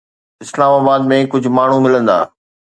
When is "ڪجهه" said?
1.35-1.55